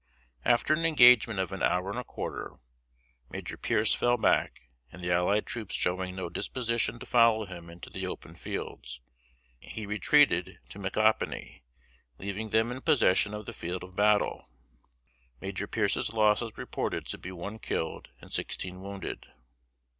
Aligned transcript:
After 0.43 0.73
an 0.73 0.83
engagement 0.83 1.39
of 1.39 1.51
an 1.51 1.61
hour 1.61 1.91
and 1.91 1.99
a 1.99 2.03
quarter, 2.03 2.55
Major 3.29 3.55
Pearce 3.55 3.93
fell 3.93 4.17
back; 4.17 4.61
and 4.91 4.99
the 5.03 5.11
allied 5.11 5.47
forces 5.47 5.75
showing 5.77 6.15
no 6.15 6.27
disposition 6.27 6.97
to 6.97 7.05
follow 7.05 7.45
him 7.45 7.69
into 7.69 7.91
the 7.91 8.07
open 8.07 8.33
fields, 8.33 8.99
he 9.59 9.85
retreated 9.85 10.57
to 10.69 10.79
Micanopy, 10.79 11.61
leaving 12.17 12.49
them 12.49 12.71
in 12.71 12.81
possession 12.81 13.35
of 13.35 13.45
the 13.45 13.53
field 13.53 13.83
of 13.83 13.95
battle. 13.95 14.49
Major 15.39 15.67
Pearce's 15.67 16.11
loss 16.11 16.41
was 16.41 16.57
reported 16.57 17.05
to 17.05 17.19
be 17.19 17.31
one 17.31 17.59
killed 17.59 18.09
and 18.21 18.33
sixteen 18.33 18.81
wounded. 18.81 19.27